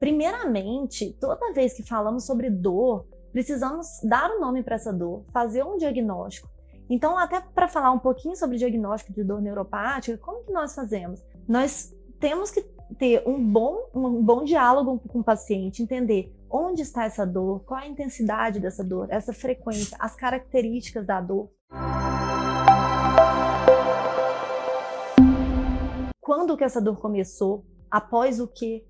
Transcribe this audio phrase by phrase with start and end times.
[0.00, 5.62] Primeiramente, toda vez que falamos sobre dor, precisamos dar um nome para essa dor, fazer
[5.62, 6.48] um diagnóstico.
[6.88, 11.22] Então, até para falar um pouquinho sobre diagnóstico de dor neuropática, como que nós fazemos?
[11.46, 12.62] Nós temos que
[12.98, 17.80] ter um bom, um bom diálogo com o paciente, entender onde está essa dor, qual
[17.80, 21.50] a intensidade dessa dor, essa frequência, as características da dor.
[26.22, 27.66] Quando que essa dor começou?
[27.90, 28.88] Após o que?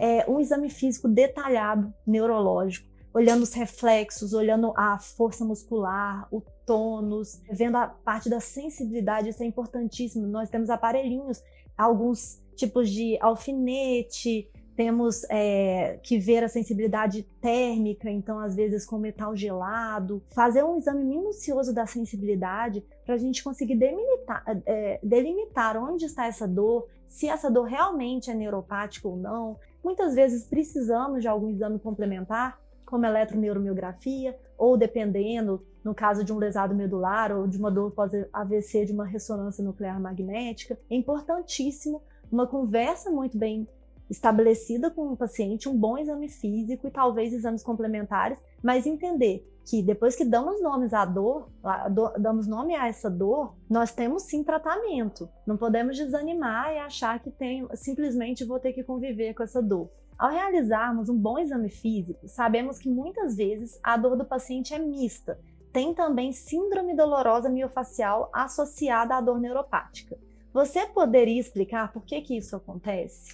[0.00, 7.42] É, um exame físico detalhado, neurológico, olhando os reflexos, olhando a força muscular, o tônus,
[7.50, 10.26] vendo a parte da sensibilidade, isso é importantíssimo.
[10.26, 11.42] Nós temos aparelhinhos,
[11.76, 18.98] alguns tipos de alfinete, temos é, que ver a sensibilidade térmica, então às vezes com
[18.98, 25.76] metal gelado, fazer um exame minucioso da sensibilidade para a gente conseguir delimitar, é, delimitar
[25.76, 29.58] onde está essa dor, se essa dor realmente é neuropática ou não.
[29.82, 36.38] Muitas vezes precisamos de algum exame complementar, como eletroneuromiografia, ou dependendo, no caso de um
[36.38, 40.78] lesado medular ou de uma dor pós-AVC de uma ressonância nuclear magnética.
[40.90, 43.66] É importantíssimo uma conversa muito bem
[44.10, 49.82] estabelecida com o paciente, um bom exame físico e talvez exames complementares, mas entender que
[49.82, 51.48] depois que damos nomes à dor,
[52.18, 55.28] damos nome a essa dor, nós temos sim tratamento.
[55.46, 59.88] Não podemos desanimar e achar que tem, simplesmente vou ter que conviver com essa dor.
[60.18, 64.78] Ao realizarmos um bom exame físico, sabemos que muitas vezes a dor do paciente é
[64.78, 65.38] mista.
[65.72, 70.18] Tem também síndrome dolorosa miofacial associada à dor neuropática.
[70.52, 73.32] Você poderia explicar por que, que isso acontece?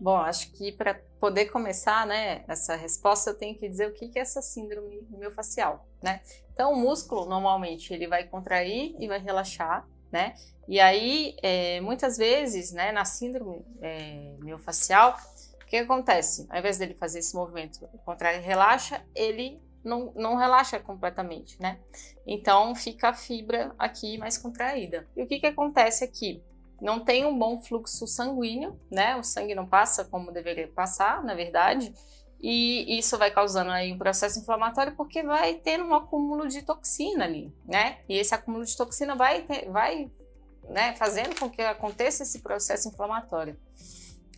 [0.00, 4.10] Bom, acho que para poder começar, né, essa resposta, eu tenho que dizer o que,
[4.18, 6.22] é essa síndrome miofacial, né?
[6.52, 10.34] Então, o músculo, normalmente, ele vai contrair e vai relaxar, né?
[10.66, 15.18] E aí, é, muitas vezes, né, na síndrome é, miofacial,
[15.62, 16.46] o que acontece?
[16.48, 21.78] Ao invés dele fazer esse movimento contrai e relaxa, ele não, não relaxa completamente, né?
[22.26, 25.06] Então fica a fibra aqui mais contraída.
[25.16, 26.42] E o que, que acontece aqui?
[26.80, 29.16] Não tem um bom fluxo sanguíneo, né?
[29.16, 31.92] O sangue não passa como deveria passar, na verdade.
[32.40, 37.24] E isso vai causando aí um processo inflamatório porque vai ter um acúmulo de toxina
[37.24, 37.98] ali, né?
[38.08, 40.10] E esse acúmulo de toxina vai, vai
[40.68, 43.58] né, fazendo com que aconteça esse processo inflamatório.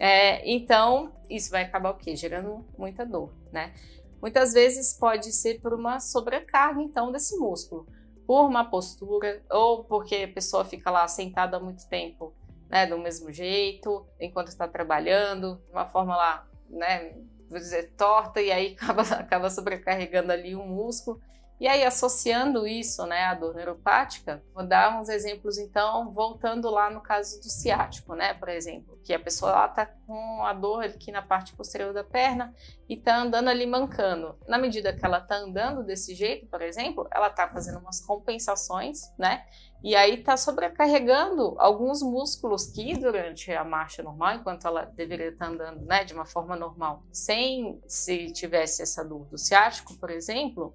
[0.01, 2.17] É, então, isso vai acabar o quê?
[2.17, 3.73] Gerando muita dor, né?
[4.21, 7.87] Muitas vezes pode ser por uma sobrecarga, então, desse músculo,
[8.27, 12.35] por uma postura ou porque a pessoa fica lá sentada há muito tempo,
[12.69, 17.13] né, do mesmo jeito, enquanto está trabalhando, de uma forma lá, né,
[17.49, 21.21] vou dizer, torta, e aí acaba, acaba sobrecarregando ali o músculo.
[21.63, 26.91] E aí, associando isso né, à dor neuropática, vou dar uns exemplos, então, voltando lá
[26.91, 31.13] no caso do ciático, né, por exemplo, que a pessoa está com a dor aqui
[31.13, 32.53] na parte posterior da perna
[32.89, 34.37] e está andando ali mancando.
[34.49, 39.03] Na medida que ela está andando desse jeito, por exemplo, ela está fazendo umas compensações,
[39.17, 39.45] né,
[39.85, 45.47] e aí está sobrecarregando alguns músculos que durante a marcha normal, enquanto ela deveria estar
[45.47, 50.11] tá andando né, de uma forma normal, sem se tivesse essa dor do ciático, por
[50.11, 50.75] exemplo,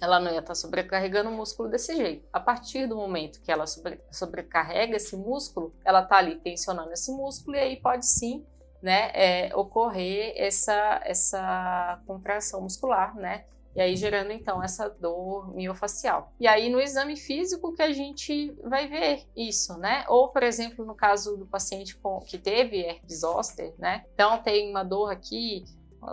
[0.00, 2.26] ela não ia estar sobrecarregando o músculo desse jeito.
[2.32, 7.10] A partir do momento que ela sobre, sobrecarrega esse músculo, ela está ali tensionando esse
[7.12, 8.44] músculo e aí pode sim
[8.82, 13.44] né, é, ocorrer essa, essa contração muscular, né?
[13.74, 16.32] E aí gerando então essa dor miofacial.
[16.38, 20.04] E aí no exame físico que a gente vai ver isso, né?
[20.08, 24.04] Ou por exemplo no caso do paciente com, que teve herpes zoster, né?
[24.14, 25.64] Então tem uma dor aqui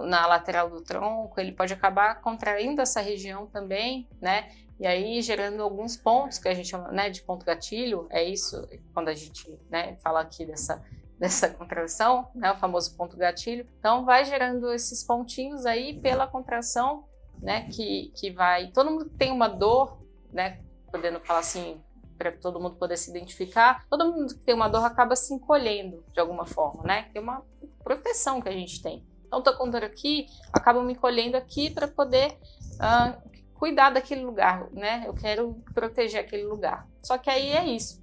[0.02, 4.50] na lateral do tronco, ele pode acabar contraindo essa região também, né?
[4.80, 8.68] E aí gerando alguns pontos que a gente chama né, de ponto gatilho, é isso
[8.94, 10.84] quando a gente né, fala aqui dessa,
[11.20, 13.68] dessa contração, né, o famoso ponto gatilho.
[13.78, 17.06] Então vai gerando esses pontinhos aí pela contração,
[17.40, 18.72] né, que, que vai.
[18.72, 20.00] Todo mundo tem uma dor,
[20.34, 20.60] né,
[20.92, 21.80] podendo falar assim,
[22.18, 26.04] para todo mundo poder se identificar, todo mundo que tem uma dor acaba se encolhendo
[26.12, 27.04] de alguma forma, né?
[27.12, 27.44] Que é uma
[27.84, 29.04] proteção que a gente tem.
[29.32, 32.38] Então, estou dor aqui, acabo me colhendo aqui para poder
[32.76, 35.06] uh, cuidar daquele lugar, né?
[35.08, 36.86] Eu quero proteger aquele lugar.
[37.02, 38.02] Só que aí é isso.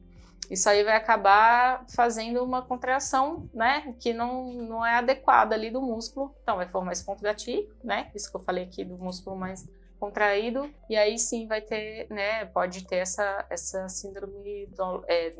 [0.50, 3.94] Isso aí vai acabar fazendo uma contração, né?
[4.00, 6.34] Que não, não é adequada ali do músculo.
[6.42, 8.10] Então, vai formar esse ponto gatilho, né?
[8.14, 9.68] Isso que eu falei aqui do músculo mais
[10.00, 15.34] contraído e aí sim vai ter, né, pode ter essa, essa síndrome do, é.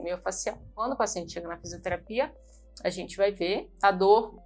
[0.75, 2.35] Quando o paciente chega na fisioterapia,
[2.83, 4.37] a gente vai ver a dor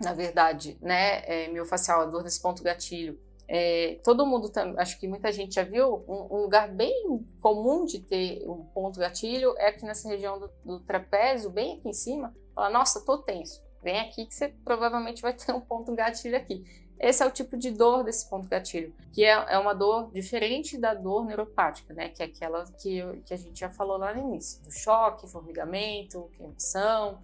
[0.00, 1.50] na verdade, né, é,
[1.88, 3.18] a dor desse ponto gatilho.
[3.50, 7.98] É, todo mundo, acho que muita gente já viu, um, um, lugar bem comum de
[7.98, 12.34] ter um ponto gatilho é aqui nessa região do, do trapézio, bem aqui em cima.
[12.54, 13.62] Fala, nossa, tô tenso.
[13.82, 16.62] Vem aqui que você provavelmente vai ter um ponto gatilho aqui.
[17.00, 20.76] Esse é o tipo de dor desse ponto gatilho, que é, é uma dor diferente
[20.76, 22.08] da dor neuropática, né?
[22.08, 26.28] Que é aquela que, que a gente já falou lá no início, do choque, formigamento,
[26.36, 27.18] queimação,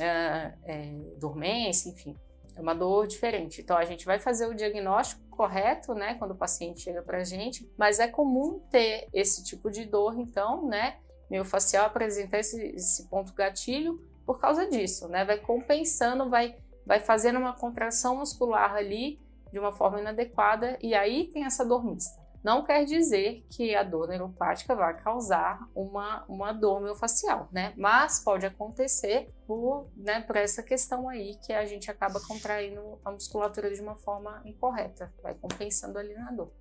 [0.00, 2.16] é, é, dormência, enfim.
[2.56, 3.60] É uma dor diferente.
[3.60, 6.14] Então a gente vai fazer o diagnóstico correto, né?
[6.14, 10.18] Quando o paciente chega para a gente, mas é comum ter esse tipo de dor,
[10.18, 10.96] então, né?
[11.30, 15.24] Miofacial apresentar esse, esse ponto gatilho por causa disso, né?
[15.24, 16.56] Vai compensando, vai
[16.88, 19.20] vai fazendo uma contração muscular ali
[19.52, 22.18] de uma forma inadequada e aí tem essa dor mista.
[22.42, 27.72] Não quer dizer que a dor neuropática vai causar uma, uma dor miofascial, né?
[27.76, 33.10] Mas pode acontecer por, né, por essa questão aí que a gente acaba contraindo a
[33.10, 36.52] musculatura de uma forma incorreta, vai compensando ali na dor.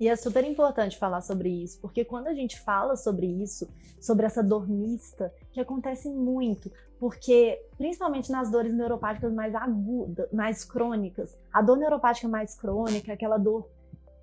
[0.00, 3.68] E é super importante falar sobre isso, porque quando a gente fala sobre isso,
[4.00, 6.70] sobre essa dor mista, que acontece muito,
[7.00, 13.38] porque principalmente nas dores neuropáticas mais agudas, mais crônicas, a dor neuropática mais crônica, aquela
[13.38, 13.68] dor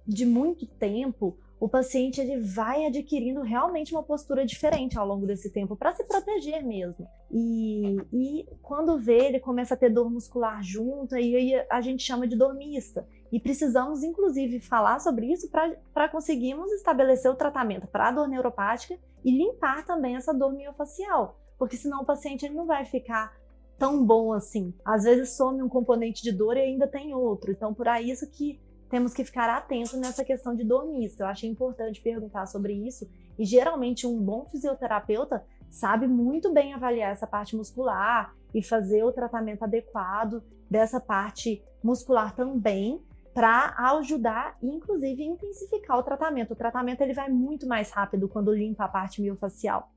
[0.08, 5.50] de muito tempo, o paciente ele vai adquirindo realmente uma postura diferente ao longo desse
[5.50, 7.08] tempo para se proteger mesmo.
[7.32, 12.04] E, e quando vê, ele começa a ter dor muscular junto, e aí a gente
[12.04, 13.08] chama de dor mista.
[13.32, 18.98] E precisamos, inclusive, falar sobre isso para conseguirmos estabelecer o tratamento para a dor neuropática
[19.24, 23.36] e limpar também essa dor miofacial, porque senão o paciente ele não vai ficar
[23.78, 24.74] tão bom assim.
[24.86, 27.52] Às vezes some um componente de dor e ainda tem outro.
[27.52, 31.24] Então, por aí isso que temos que ficar atentos nessa questão de dor mista.
[31.24, 33.10] Eu achei importante perguntar sobre isso.
[33.38, 39.12] E geralmente um bom fisioterapeuta sabe muito bem avaliar essa parte muscular e fazer o
[39.12, 43.02] tratamento adequado dessa parte muscular também
[43.34, 46.54] para ajudar inclusive intensificar o tratamento.
[46.54, 49.92] O tratamento ele vai muito mais rápido quando limpa a parte miofacial.